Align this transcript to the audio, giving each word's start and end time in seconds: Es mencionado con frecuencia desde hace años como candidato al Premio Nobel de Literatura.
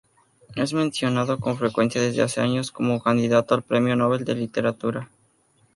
Es 0.55 0.73
mencionado 0.73 1.39
con 1.39 1.59
frecuencia 1.59 2.01
desde 2.01 2.23
hace 2.23 2.41
años 2.41 2.71
como 2.71 3.03
candidato 3.03 3.53
al 3.53 3.61
Premio 3.61 3.95
Nobel 3.95 4.25
de 4.25 4.33
Literatura. 4.33 5.11